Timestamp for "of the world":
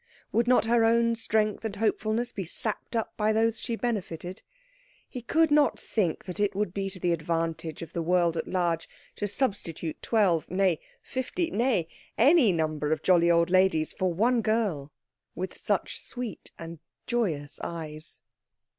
7.83-8.35